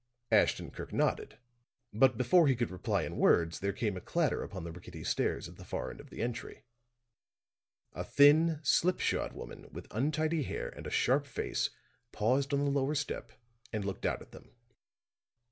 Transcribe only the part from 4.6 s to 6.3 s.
the rickety stairs at the far end of the